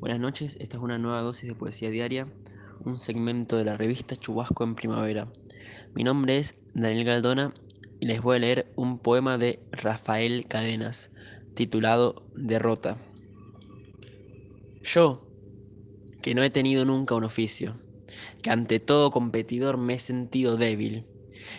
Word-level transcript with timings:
Buenas 0.00 0.18
noches, 0.18 0.56
esta 0.60 0.78
es 0.78 0.82
una 0.82 0.98
nueva 0.98 1.20
dosis 1.20 1.46
de 1.46 1.54
poesía 1.54 1.90
diaria, 1.90 2.26
un 2.86 2.98
segmento 2.98 3.58
de 3.58 3.66
la 3.66 3.76
revista 3.76 4.16
Chubasco 4.16 4.64
en 4.64 4.74
Primavera. 4.74 5.30
Mi 5.94 6.04
nombre 6.04 6.38
es 6.38 6.54
Daniel 6.72 7.04
Galdona 7.04 7.52
y 8.00 8.06
les 8.06 8.22
voy 8.22 8.36
a 8.36 8.38
leer 8.38 8.72
un 8.76 8.98
poema 8.98 9.36
de 9.36 9.60
Rafael 9.72 10.46
Cadenas, 10.48 11.10
titulado 11.52 12.14
Derrota. 12.34 12.96
Yo, 14.82 15.28
que 16.22 16.34
no 16.34 16.42
he 16.42 16.48
tenido 16.48 16.86
nunca 16.86 17.14
un 17.14 17.24
oficio, 17.24 17.76
que 18.42 18.48
ante 18.48 18.80
todo 18.80 19.10
competidor 19.10 19.76
me 19.76 19.92
he 19.92 19.98
sentido 19.98 20.56
débil, 20.56 21.04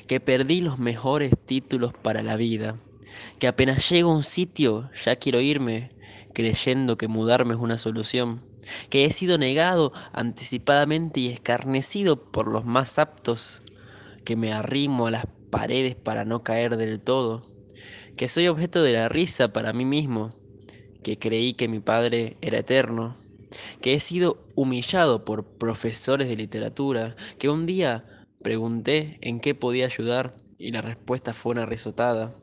que 0.08 0.20
perdí 0.20 0.62
los 0.62 0.80
mejores 0.80 1.32
títulos 1.46 1.94
para 1.94 2.24
la 2.24 2.38
vida, 2.38 2.80
que 3.40 3.48
apenas 3.48 3.90
llego 3.90 4.12
a 4.12 4.16
un 4.16 4.24
sitio 4.24 4.90
ya 5.04 5.16
quiero 5.16 5.42
irme, 5.42 5.92
creyendo 6.34 6.98
que 6.98 7.08
mudarme 7.08 7.54
es 7.54 7.60
una 7.60 7.78
solución, 7.78 8.42
que 8.90 9.06
he 9.06 9.12
sido 9.12 9.38
negado 9.38 9.92
anticipadamente 10.14 11.20
y 11.20 11.28
escarnecido 11.28 12.32
por 12.32 12.48
los 12.48 12.66
más 12.66 13.00
aptos, 13.00 13.62
que 14.24 14.36
me 14.36 14.54
arrimo 14.54 15.08
a 15.08 15.12
las 15.12 15.26
paredes 15.50 15.96
para 15.96 16.26
no 16.26 16.44
caer 16.44 16.78
del 16.78 17.00
todo, 17.00 17.44
que 18.16 18.28
soy 18.28 18.48
objeto 18.48 18.84
de 18.84 18.94
la 18.94 19.10
risa 19.10 19.52
para 19.54 19.74
mí 19.74 19.86
mismo, 19.86 20.30
que 21.04 21.18
creí 21.18 21.54
que 21.54 21.68
mi 21.68 21.80
padre 21.80 22.38
era 22.42 22.60
eterno, 22.60 23.16
que 23.82 23.94
he 23.94 24.00
sido 24.00 24.46
humillado 24.56 25.26
por 25.26 25.46
profesores 25.46 26.30
de 26.30 26.36
literatura, 26.36 27.16
que 27.40 27.50
un 27.50 27.66
día 27.66 28.06
pregunté 28.42 29.18
en 29.22 29.40
qué 29.40 29.56
podía 29.56 29.86
ayudar 29.86 30.36
y 30.58 30.72
la 30.72 30.82
respuesta 30.82 31.34
fue 31.34 31.54
una 31.54 31.66
risotada 31.66 32.34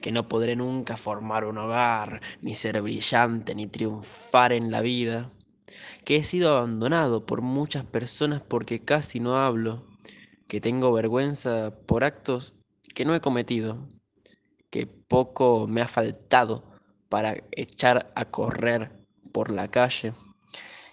que 0.00 0.12
no 0.12 0.28
podré 0.28 0.56
nunca 0.56 0.96
formar 0.96 1.44
un 1.44 1.58
hogar, 1.58 2.20
ni 2.40 2.54
ser 2.54 2.80
brillante, 2.82 3.54
ni 3.54 3.66
triunfar 3.66 4.52
en 4.52 4.70
la 4.70 4.80
vida, 4.80 5.30
que 6.04 6.16
he 6.16 6.24
sido 6.24 6.50
abandonado 6.50 7.26
por 7.26 7.42
muchas 7.42 7.84
personas 7.84 8.42
porque 8.42 8.84
casi 8.84 9.20
no 9.20 9.36
hablo, 9.36 9.86
que 10.48 10.60
tengo 10.60 10.92
vergüenza 10.92 11.74
por 11.86 12.04
actos 12.04 12.54
que 12.94 13.04
no 13.04 13.14
he 13.14 13.20
cometido, 13.20 13.88
que 14.70 14.86
poco 14.86 15.66
me 15.68 15.80
ha 15.80 15.88
faltado 15.88 16.64
para 17.08 17.36
echar 17.52 18.10
a 18.14 18.24
correr 18.24 18.92
por 19.32 19.50
la 19.50 19.68
calle, 19.68 20.12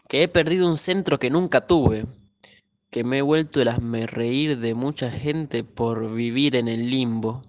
que 0.07 0.23
he 0.23 0.27
perdido 0.27 0.67
un 0.67 0.77
centro 0.77 1.19
que 1.19 1.29
nunca 1.29 1.65
tuve, 1.65 2.05
que 2.89 3.03
me 3.03 3.19
he 3.19 3.21
vuelto 3.21 3.61
el 3.61 4.07
reír 4.07 4.57
de 4.57 4.73
mucha 4.73 5.11
gente 5.11 5.63
por 5.63 6.13
vivir 6.13 6.55
en 6.55 6.67
el 6.67 6.89
limbo 6.89 7.41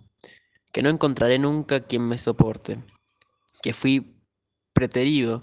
que 0.79 0.83
no 0.83 0.91
encontraré 0.91 1.41
nunca 1.41 1.81
quien 1.81 2.07
me 2.07 2.17
soporte, 2.19 2.79
que 3.63 3.73
fui 3.73 4.23
preterido 4.73 5.41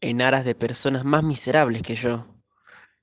en 0.00 0.22
aras 0.22 0.46
de 0.46 0.54
personas 0.54 1.04
más 1.04 1.22
miserables 1.22 1.82
que 1.82 1.96
yo, 1.96 2.24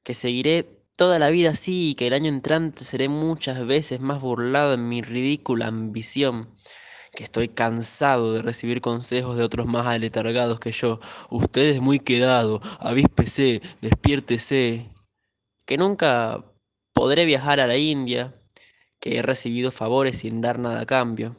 que 0.04 0.16
seguiré 0.16 0.64
toda 0.98 1.20
la 1.20 1.30
vida 1.30 1.52
así 1.52 1.92
y 1.92 1.94
que 1.94 2.08
el 2.08 2.14
año 2.14 2.30
entrante 2.30 2.84
seré 2.84 3.10
muchas 3.10 3.64
veces 3.68 4.00
más 4.00 4.20
burlado 4.20 4.74
en 4.74 4.90
mi 4.90 5.04
ridícula 5.04 5.68
ambición, 5.68 6.52
que 7.16 7.24
estoy 7.24 7.48
cansado 7.48 8.34
de 8.34 8.42
recibir 8.42 8.82
consejos 8.82 9.38
de 9.38 9.44
otros 9.44 9.68
más 9.68 9.86
aletargados 9.86 10.60
que 10.60 10.72
yo. 10.72 11.00
Usted 11.30 11.76
es 11.76 11.80
muy 11.80 12.00
quedado, 12.00 12.60
avíspese, 12.80 13.62
despiértese. 13.82 14.92
Que 15.68 15.78
nunca 15.78 16.44
podré 16.92 17.26
viajar 17.26 17.60
a 17.60 17.68
la 17.68 17.78
India, 17.78 18.34
que 19.00 19.20
he 19.20 19.22
recibido 19.22 19.70
favores 19.70 20.18
sin 20.18 20.42
dar 20.42 20.58
nada 20.58 20.82
a 20.82 20.86
cambio 20.88 21.36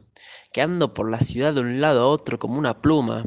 que 0.58 0.62
ando 0.62 0.92
por 0.92 1.08
la 1.08 1.20
ciudad 1.20 1.54
de 1.54 1.60
un 1.60 1.80
lado 1.80 2.00
a 2.00 2.06
otro 2.06 2.40
como 2.40 2.58
una 2.58 2.82
pluma, 2.82 3.24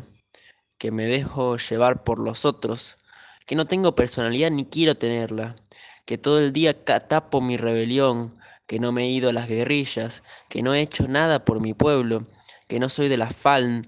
que 0.77 0.91
me 0.91 1.05
dejo 1.05 1.55
llevar 1.55 2.03
por 2.03 2.19
los 2.19 2.43
otros, 2.43 2.97
que 3.45 3.55
no 3.55 3.63
tengo 3.63 3.95
personalidad 3.95 4.51
ni 4.51 4.65
quiero 4.65 4.95
tenerla, 4.95 5.55
que 6.03 6.17
todo 6.17 6.39
el 6.39 6.51
día 6.51 6.83
tapo 6.83 7.39
mi 7.39 7.55
rebelión, 7.55 8.37
que 8.67 8.81
no 8.81 8.91
me 8.91 9.03
he 9.03 9.11
ido 9.11 9.29
a 9.29 9.33
las 9.33 9.47
guerrillas, 9.47 10.23
que 10.49 10.61
no 10.61 10.73
he 10.73 10.81
hecho 10.81 11.07
nada 11.07 11.45
por 11.45 11.61
mi 11.61 11.73
pueblo, 11.73 12.27
que 12.67 12.81
no 12.81 12.89
soy 12.89 13.07
de 13.07 13.15
la 13.15 13.29
FALN, 13.29 13.87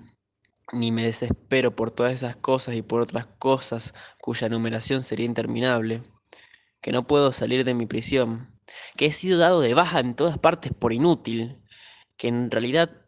ni 0.71 0.93
me 0.93 1.03
desespero 1.03 1.75
por 1.75 1.91
todas 1.91 2.13
esas 2.13 2.37
cosas 2.37 2.75
y 2.75 2.81
por 2.81 3.01
otras 3.01 3.25
cosas 3.39 3.93
cuya 4.21 4.47
numeración 4.47 5.03
sería 5.03 5.25
interminable, 5.25 6.01
que 6.79 6.93
no 6.93 7.05
puedo 7.05 7.33
salir 7.33 7.65
de 7.65 7.73
mi 7.73 7.87
prisión, 7.87 8.57
que 8.95 9.07
he 9.07 9.11
sido 9.11 9.37
dado 9.37 9.59
de 9.59 9.73
baja 9.73 9.99
en 9.99 10.15
todas 10.15 10.37
partes 10.37 10.71
por 10.71 10.93
inútil, 10.93 11.61
que 12.15 12.29
en 12.29 12.49
realidad 12.49 13.02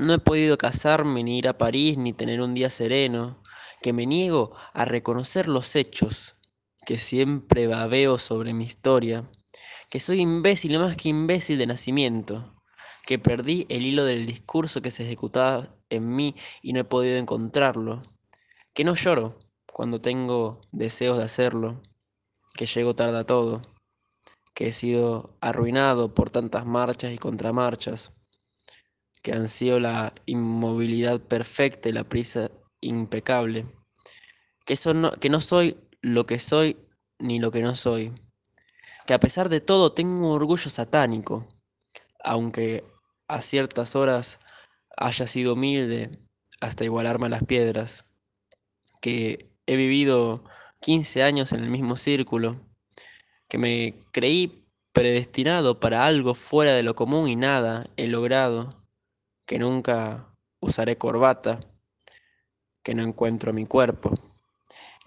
no 0.00 0.14
he 0.14 0.18
podido 0.18 0.56
casarme, 0.56 1.22
ni 1.22 1.38
ir 1.38 1.48
a 1.48 1.58
París, 1.58 1.98
ni 1.98 2.12
tener 2.12 2.40
un 2.40 2.54
día 2.54 2.70
sereno, 2.70 3.42
que 3.82 3.92
me 3.92 4.06
niego 4.06 4.54
a 4.72 4.84
reconocer 4.86 5.46
los 5.46 5.76
hechos, 5.76 6.36
que 6.86 6.96
siempre 6.96 7.66
babeo 7.66 8.16
sobre 8.16 8.54
mi 8.54 8.64
historia, 8.64 9.30
que 9.90 10.00
soy 10.00 10.20
imbécil 10.20 10.78
más 10.78 10.96
que 10.96 11.10
imbécil 11.10 11.58
de 11.58 11.66
nacimiento, 11.66 12.54
que 13.06 13.18
perdí 13.18 13.66
el 13.68 13.84
hilo 13.84 14.04
del 14.04 14.26
discurso 14.26 14.80
que 14.80 14.90
se 14.90 15.04
ejecutaba 15.04 15.68
en 15.90 16.08
mí 16.08 16.34
y 16.62 16.72
no 16.72 16.80
he 16.80 16.84
podido 16.84 17.18
encontrarlo, 17.18 18.02
que 18.72 18.84
no 18.84 18.94
lloro 18.94 19.38
cuando 19.70 20.00
tengo 20.00 20.62
deseos 20.72 21.18
de 21.18 21.24
hacerlo, 21.24 21.82
que 22.54 22.66
llego 22.66 22.96
tarde 22.96 23.18
a 23.18 23.26
todo, 23.26 23.60
que 24.54 24.68
he 24.68 24.72
sido 24.72 25.36
arruinado 25.40 26.14
por 26.14 26.30
tantas 26.30 26.64
marchas 26.64 27.12
y 27.12 27.18
contramarchas 27.18 28.12
que 29.22 29.32
han 29.32 29.48
sido 29.48 29.80
la 29.80 30.12
inmovilidad 30.26 31.20
perfecta 31.20 31.88
y 31.88 31.92
la 31.92 32.04
prisa 32.04 32.50
impecable, 32.80 33.66
que, 34.64 34.74
no, 34.94 35.10
que 35.12 35.28
no 35.28 35.40
soy 35.40 35.76
lo 36.00 36.24
que 36.24 36.38
soy 36.38 36.76
ni 37.18 37.38
lo 37.38 37.50
que 37.50 37.62
no 37.62 37.76
soy, 37.76 38.12
que 39.06 39.14
a 39.14 39.20
pesar 39.20 39.48
de 39.48 39.60
todo 39.60 39.92
tengo 39.92 40.28
un 40.28 40.32
orgullo 40.32 40.70
satánico, 40.70 41.46
aunque 42.24 42.84
a 43.28 43.42
ciertas 43.42 43.94
horas 43.94 44.38
haya 44.96 45.26
sido 45.26 45.54
humilde 45.54 46.10
hasta 46.60 46.84
igualarme 46.84 47.26
a 47.26 47.30
las 47.30 47.44
piedras, 47.44 48.10
que 49.00 49.50
he 49.66 49.76
vivido 49.76 50.44
15 50.80 51.22
años 51.22 51.52
en 51.52 51.60
el 51.60 51.70
mismo 51.70 51.96
círculo, 51.96 52.60
que 53.48 53.58
me 53.58 54.02
creí 54.12 54.66
predestinado 54.92 55.80
para 55.80 56.06
algo 56.06 56.34
fuera 56.34 56.72
de 56.72 56.82
lo 56.82 56.94
común 56.94 57.28
y 57.28 57.36
nada 57.36 57.88
he 57.96 58.06
logrado, 58.06 58.79
que 59.50 59.58
nunca 59.58 60.32
usaré 60.60 60.96
corbata, 60.96 61.58
que 62.84 62.94
no 62.94 63.02
encuentro 63.02 63.52
mi 63.52 63.66
cuerpo, 63.66 64.16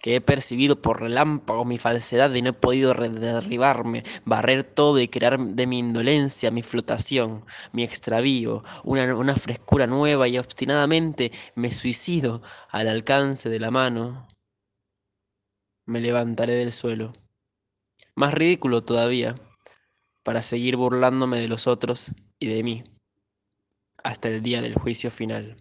que 0.01 0.17
he 0.17 0.19
percibido 0.19 0.81
por 0.81 0.99
relámpago 0.99 1.63
mi 1.63 1.77
falsedad 1.77 2.33
y 2.33 2.41
no 2.41 2.49
he 2.49 2.53
podido 2.53 2.93
derribarme, 2.93 4.03
barrer 4.25 4.65
todo 4.65 4.99
y 4.99 5.07
crear 5.07 5.39
de 5.39 5.65
mi 5.65 5.79
indolencia 5.79 6.51
mi 6.51 6.61
flotación, 6.61 7.45
mi 7.71 7.85
extravío, 7.85 8.65
una, 8.83 9.15
una 9.15 9.37
frescura 9.37 9.87
nueva 9.87 10.27
y 10.27 10.37
obstinadamente 10.37 11.31
me 11.55 11.71
suicido 11.71 12.41
al 12.69 12.89
alcance 12.89 13.47
de 13.47 13.61
la 13.61 13.71
mano. 13.71 14.27
Me 15.85 16.01
levantaré 16.01 16.55
del 16.55 16.73
suelo. 16.73 17.13
Más 18.13 18.33
ridículo 18.33 18.83
todavía, 18.83 19.35
para 20.21 20.41
seguir 20.41 20.75
burlándome 20.75 21.39
de 21.39 21.47
los 21.47 21.65
otros 21.65 22.11
y 22.39 22.47
de 22.47 22.61
mí 22.61 22.83
hasta 24.03 24.29
el 24.29 24.41
día 24.43 24.61
del 24.61 24.75
juicio 24.75 25.11
final. 25.11 25.57